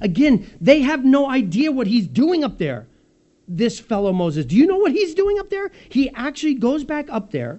[0.00, 2.86] Again, they have no idea what he's doing up there,
[3.48, 4.44] this fellow Moses.
[4.44, 5.72] Do you know what he's doing up there?
[5.88, 7.58] He actually goes back up there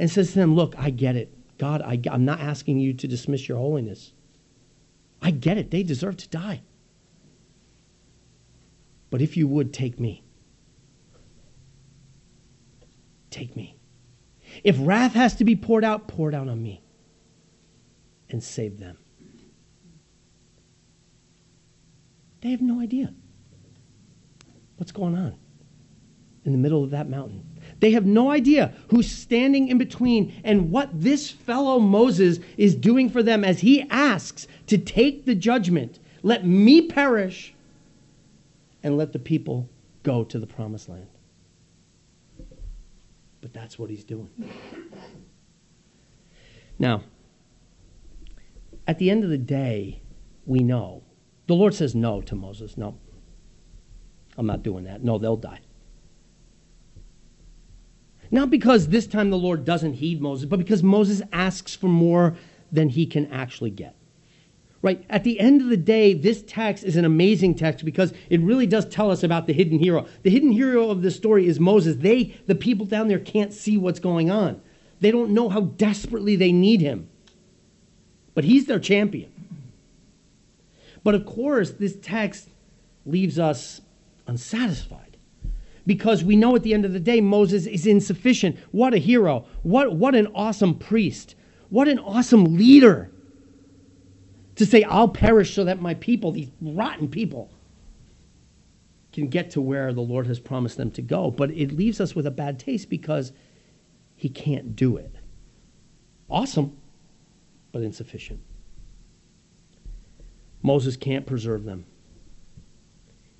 [0.00, 1.30] and says to them, Look, I get it.
[1.58, 4.14] God, I, I'm not asking you to dismiss your holiness.
[5.20, 5.70] I get it.
[5.70, 6.62] They deserve to die.
[9.10, 10.24] But if you would take me,
[13.28, 13.76] take me.
[14.64, 16.80] If wrath has to be poured out, pour it out on me
[18.30, 18.96] and save them.
[22.40, 23.12] They have no idea
[24.78, 25.36] what's going on
[26.46, 27.49] in the middle of that mountain.
[27.80, 33.08] They have no idea who's standing in between and what this fellow Moses is doing
[33.08, 35.98] for them as he asks to take the judgment.
[36.22, 37.54] Let me perish
[38.82, 39.68] and let the people
[40.02, 41.06] go to the promised land.
[43.40, 44.28] But that's what he's doing.
[46.78, 47.02] Now,
[48.86, 50.02] at the end of the day,
[50.44, 51.02] we know.
[51.46, 52.76] The Lord says no to Moses.
[52.76, 52.98] No,
[54.36, 55.02] I'm not doing that.
[55.02, 55.60] No, they'll die.
[58.30, 62.36] Not because this time the Lord doesn't heed Moses, but because Moses asks for more
[62.70, 63.96] than he can actually get.
[64.82, 65.04] Right?
[65.10, 68.66] At the end of the day, this text is an amazing text because it really
[68.66, 70.06] does tell us about the hidden hero.
[70.22, 71.96] The hidden hero of the story is Moses.
[71.96, 74.62] They, the people down there, can't see what's going on.
[75.00, 77.08] They don't know how desperately they need him.
[78.34, 79.30] But he's their champion.
[81.02, 82.48] But of course, this text
[83.04, 83.80] leaves us
[84.26, 85.09] unsatisfied
[85.86, 88.56] because we know at the end of the day Moses is insufficient.
[88.70, 89.46] What a hero.
[89.62, 91.34] What, what an awesome priest.
[91.68, 93.10] What an awesome leader
[94.56, 97.50] to say, I'll perish so that my people, these rotten people,
[99.12, 101.30] can get to where the Lord has promised them to go.
[101.30, 103.32] But it leaves us with a bad taste because
[104.16, 105.14] he can't do it.
[106.28, 106.76] Awesome,
[107.72, 108.40] but insufficient.
[110.62, 111.86] Moses can't preserve them.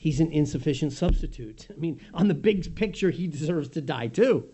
[0.01, 1.67] He's an insufficient substitute.
[1.71, 4.49] I mean, on the big picture, he deserves to die too.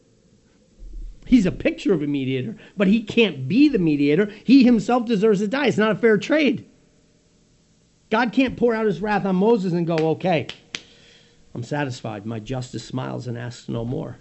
[1.24, 4.26] He's a picture of a mediator, but he can't be the mediator.
[4.42, 5.68] He himself deserves to die.
[5.68, 6.68] It's not a fair trade.
[8.10, 10.48] God can't pour out his wrath on Moses and go, okay,
[11.54, 12.26] I'm satisfied.
[12.26, 14.18] My justice smiles and asks no more.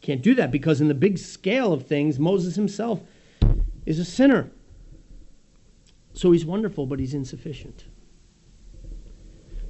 [0.00, 3.00] Can't do that because, in the big scale of things, Moses himself
[3.84, 4.48] is a sinner.
[6.12, 7.86] So he's wonderful, but he's insufficient.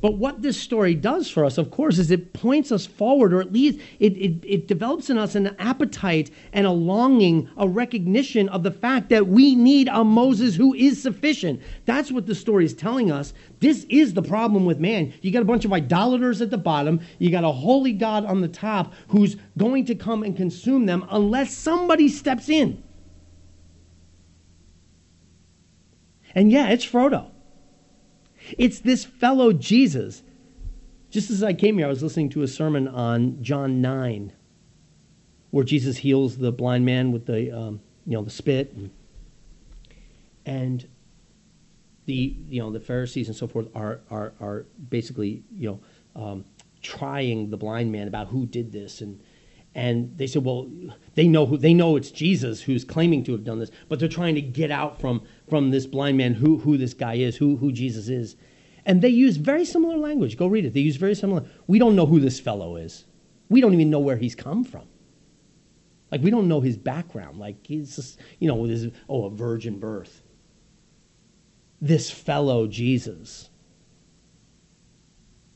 [0.03, 3.41] But what this story does for us, of course, is it points us forward, or
[3.41, 8.49] at least it, it, it, develops in us an appetite and a longing, a recognition
[8.49, 11.63] of the fact that we need a Moses who is sufficient.
[11.85, 13.33] That's what the story is telling us.
[13.61, 15.15] This is the problem with man.
[15.23, 18.41] You got a bunch of idolaters at the bottom, you got a holy God on
[18.41, 22.83] the top who's going to come and consume them unless somebody steps in.
[26.35, 27.32] And yeah, it's Frodo.
[28.59, 30.23] It's this fellow Jesus.
[31.11, 34.33] Just as I came here, I was listening to a sermon on John 9,
[35.51, 38.73] where Jesus heals the blind man with the, um, you know, the spit.
[38.73, 38.91] And,
[40.47, 40.89] and
[42.07, 45.69] the, you know, the Pharisees and so forth are, are, are basically, you
[46.15, 46.45] know, um,
[46.83, 49.01] trying the blind man about who did this.
[49.01, 49.21] And,
[49.75, 50.69] and they said, well,
[51.15, 54.09] they know who they know it's Jesus who's claiming to have done this, but they're
[54.09, 57.57] trying to get out from from this blind man who who this guy is, who
[57.57, 58.37] who Jesus is.
[58.85, 60.37] And they use very similar language.
[60.37, 60.75] Go read it.
[60.75, 61.45] They use very similar.
[61.67, 63.05] We don't know who this fellow is.
[63.49, 64.87] We don't even know where he's come from.
[66.11, 67.39] Like we don't know his background.
[67.39, 70.23] Like he's just, you know, oh, a virgin birth.
[71.81, 73.49] This fellow Jesus.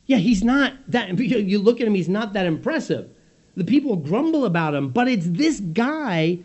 [0.07, 1.19] Yeah, he's not that.
[1.19, 3.11] You look at him; he's not that impressive.
[3.57, 6.41] The people grumble about him, but it's this guy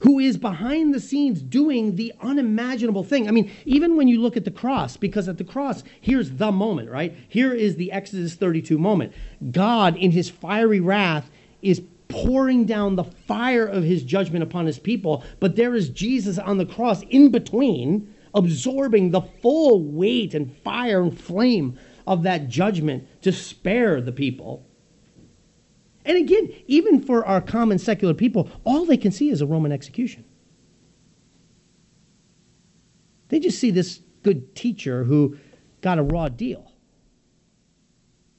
[0.00, 3.28] who is behind the scenes doing the unimaginable thing.
[3.28, 6.52] I mean, even when you look at the cross, because at the cross, here's the
[6.52, 7.14] moment, right?
[7.28, 9.12] Here is the Exodus 32 moment.
[9.50, 11.30] God, in his fiery wrath,
[11.62, 16.38] is pouring down the fire of his judgment upon his people, but there is Jesus
[16.38, 22.48] on the cross in between, absorbing the full weight and fire and flame of that
[22.48, 24.64] judgment to spare the people.
[26.08, 29.70] And again, even for our common secular people, all they can see is a Roman
[29.70, 30.24] execution.
[33.28, 35.36] They just see this good teacher who
[35.82, 36.72] got a raw deal.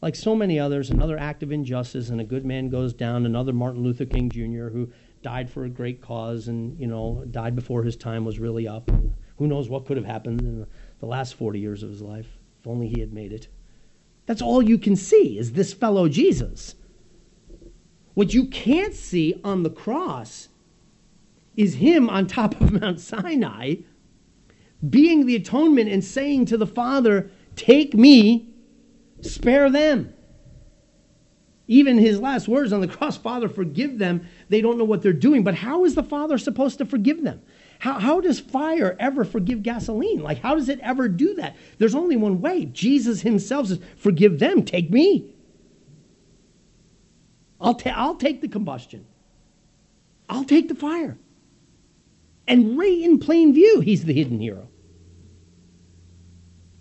[0.02, 3.28] Like so many others, another act of injustice, and a good man goes down.
[3.28, 4.92] Another Martin Luther King Jr., who
[5.22, 8.90] died for a great cause and, you know, died before his time was really up.
[9.38, 10.66] Who knows what could have happened in
[11.00, 13.48] the last 40 years of his life, if only he had made it.
[14.26, 16.74] That's all you can see is this fellow Jesus.
[18.20, 20.50] What you can't see on the cross
[21.56, 23.76] is him on top of Mount Sinai
[24.90, 28.50] being the atonement and saying to the Father, Take me,
[29.22, 30.14] spare them.
[31.70, 34.28] Even his last words on the cross, Father, forgive them.
[34.50, 35.46] They don't know what they're doing.
[35.46, 37.42] But how is the Father supposed to forgive them?
[37.80, 40.22] How, how does fire ever forgive gasoline?
[40.22, 41.56] Like, how does it ever do that?
[41.78, 42.66] There's only one way.
[42.66, 45.36] Jesus himself says, Forgive them, take me.
[47.62, 49.06] I'll, ta- I'll take the combustion,
[50.30, 51.18] I'll take the fire.
[52.48, 54.70] And right in plain view, he's the hidden hero.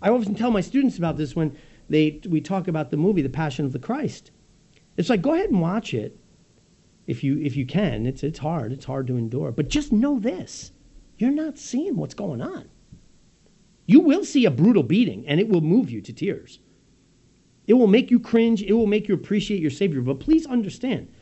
[0.01, 1.57] I often tell my students about this when
[1.91, 4.31] they, we talk about the movie, The Passion of the Christ.
[4.97, 6.19] It's like, go ahead and watch it
[7.07, 8.07] if you, if you can.
[8.07, 9.53] It's, it's hard, it's hard to endure.
[9.53, 10.73] But just know this
[11.19, 12.69] you're not seeing what's going on.
[13.87, 16.61] You will see a brutal beating, and it will move you to tears.
[17.69, 20.01] It will make you cringe, it will make you appreciate your Savior.
[20.01, 21.13] But please understand,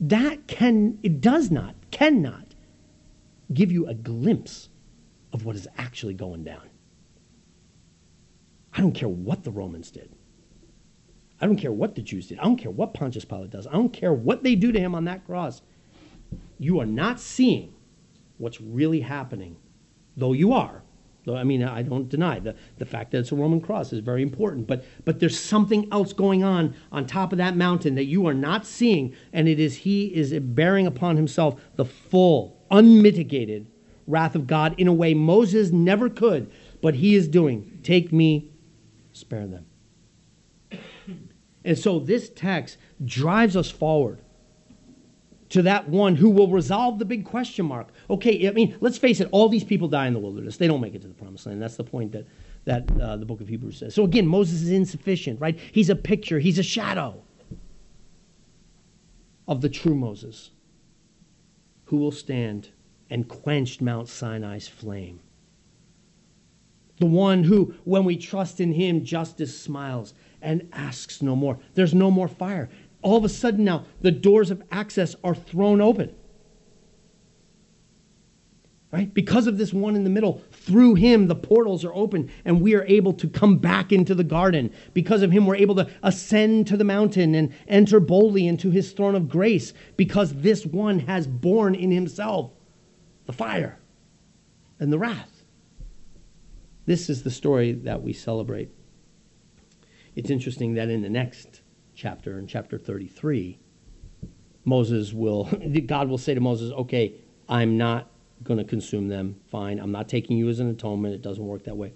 [0.00, 2.54] that can, it does not, cannot
[3.52, 4.70] give you a glimpse
[5.32, 6.70] of what is actually going down.
[8.72, 10.14] I don't care what the Romans did.
[11.40, 12.38] I don't care what the Jews did.
[12.38, 13.66] I don't care what Pontius Pilate does.
[13.66, 15.60] I don't care what they do to him on that cross.
[16.58, 17.74] You are not seeing
[18.38, 19.56] what's really happening,
[20.16, 20.81] though you are.
[21.28, 24.22] I mean, I don't deny the, the fact that it's a Roman cross is very
[24.22, 28.26] important, but, but there's something else going on on top of that mountain that you
[28.26, 33.68] are not seeing, and it is He is bearing upon Himself the full unmitigated
[34.06, 36.50] wrath of God in a way Moses never could,
[36.80, 37.78] but he is doing.
[37.82, 38.50] Take me,
[39.12, 39.66] spare them.
[41.64, 44.20] And so this text drives us forward
[45.52, 47.88] to that one who will resolve the big question mark.
[48.08, 50.56] Okay, I mean, let's face it, all these people die in the wilderness.
[50.56, 51.60] They don't make it to the promised land.
[51.60, 52.26] That's the point that,
[52.64, 53.94] that uh, the book of Hebrews says.
[53.94, 55.58] So again, Moses is insufficient, right?
[55.70, 57.22] He's a picture, he's a shadow
[59.46, 60.52] of the true Moses
[61.84, 62.70] who will stand
[63.10, 65.20] and quench Mount Sinai's flame.
[66.98, 71.58] The one who, when we trust in him, justice smiles and asks no more.
[71.74, 72.70] There's no more fire.
[73.02, 76.14] All of a sudden now, the doors of access are thrown open
[78.92, 79.12] right?
[79.12, 82.74] Because of this one in the middle, through him, the portals are open and we
[82.74, 84.70] are able to come back into the garden.
[84.92, 88.92] Because of him, we're able to ascend to the mountain and enter boldly into his
[88.92, 92.52] throne of grace because this one has borne in himself
[93.24, 93.78] the fire
[94.78, 95.44] and the wrath.
[96.84, 98.70] This is the story that we celebrate.
[100.14, 101.51] It's interesting that in the next
[102.02, 103.60] chapter, in chapter 33,
[104.64, 105.44] Moses will,
[105.86, 107.14] God will say to Moses, okay,
[107.48, 108.10] I'm not
[108.42, 109.36] going to consume them.
[109.50, 109.78] Fine.
[109.78, 111.14] I'm not taking you as an atonement.
[111.14, 111.92] It doesn't work that way.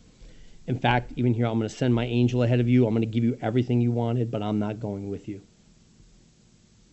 [0.69, 2.87] In fact, even here, I'm going to send my angel ahead of you.
[2.87, 5.43] I'm going to give you everything you wanted, but I'm not going with you.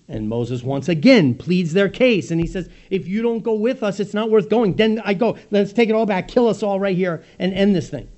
[0.07, 2.31] And Moses once again pleads their case.
[2.31, 4.75] And he says, If you don't go with us, it's not worth going.
[4.75, 7.75] Then I go, let's take it all back, kill us all right here, and end
[7.75, 8.09] this thing.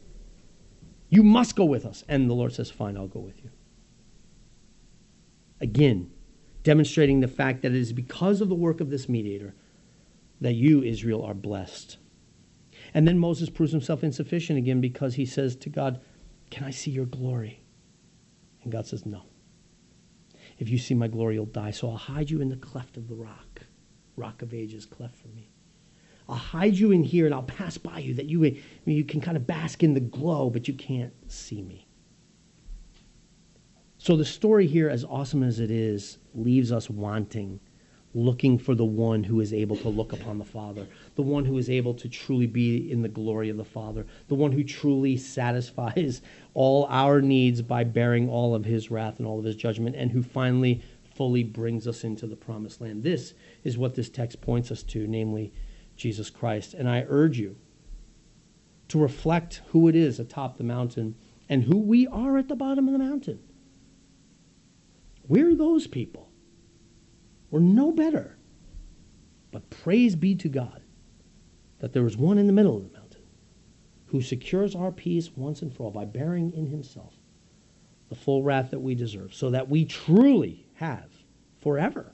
[1.09, 2.03] You must go with us.
[2.07, 3.51] And the Lord says, Fine, I'll go with you.
[5.61, 6.11] Again,
[6.63, 9.55] demonstrating the fact that it is because of the work of this mediator
[10.41, 11.97] that you, Israel, are blessed.
[12.93, 16.01] And then Moses proves himself insufficient again because he says to God,
[16.49, 17.61] Can I see your glory?
[18.63, 19.23] And God says, No.
[20.57, 21.71] If you see my glory, you'll die.
[21.71, 23.61] So I'll hide you in the cleft of the rock.
[24.15, 25.49] Rock of ages, cleft for me.
[26.27, 29.37] I'll hide you in here and I'll pass by you that you, you can kind
[29.37, 31.84] of bask in the glow, but you can't see me.
[34.05, 37.59] So the story here, as awesome as it is, leaves us wanting
[38.13, 40.85] looking for the one who is able to look upon the Father,
[41.15, 44.35] the one who is able to truly be in the glory of the Father, the
[44.35, 46.21] one who truly satisfies
[46.53, 50.11] all our needs by bearing all of his wrath and all of his judgment, and
[50.11, 50.83] who finally
[51.15, 53.01] fully brings us into the promised land.
[53.01, 53.33] This
[53.63, 55.51] is what this text points us to, namely
[55.97, 56.75] Jesus Christ.
[56.75, 57.55] And I urge you
[58.87, 61.15] to reflect who it is atop the mountain
[61.49, 63.39] and who we are at the bottom of the mountain.
[65.27, 66.25] We're those people
[67.55, 68.35] we're no better.
[69.51, 70.81] But praise be to God
[71.79, 73.21] that there is one in the middle of the mountain
[74.07, 77.13] who secures our peace once and for all by bearing in himself
[78.09, 81.09] the full wrath that we deserve, so that we truly have
[81.61, 82.11] forever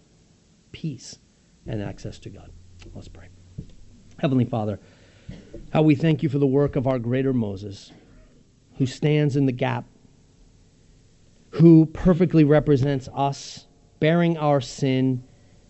[0.71, 1.17] peace
[1.65, 2.51] and access to God.
[2.93, 3.27] Let's pray.
[4.19, 4.79] Heavenly Father,
[5.73, 7.91] how we thank you for the work of our greater Moses,
[8.77, 9.85] who stands in the gap,
[11.51, 13.67] who perfectly represents us,
[13.99, 15.23] bearing our sin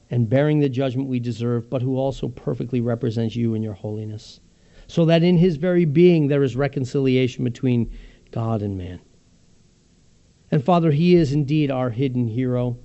[0.09, 4.39] and bearing the judgment we deserve, but who also perfectly represents you in your holiness,
[4.87, 7.91] so that in his very being there is reconciliation between
[8.31, 8.99] God and man.
[10.51, 12.77] And Father, he is indeed our hidden hero,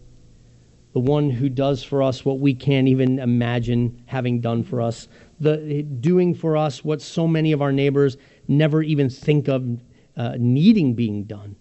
[0.92, 5.08] the one who does for us what we can't even imagine having done for us,
[5.40, 8.16] the doing for us what so many of our neighbors
[8.48, 9.82] never even think of
[10.16, 11.56] uh, needing being done.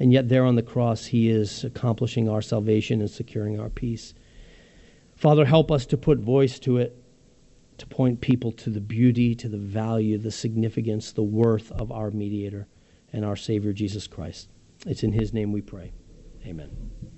[0.00, 4.14] And yet, there on the cross, he is accomplishing our salvation and securing our peace.
[5.14, 6.96] Father, help us to put voice to it,
[7.76, 12.10] to point people to the beauty, to the value, the significance, the worth of our
[12.10, 12.66] mediator
[13.12, 14.48] and our Savior, Jesus Christ.
[14.86, 15.92] It's in his name we pray.
[16.46, 16.70] Amen.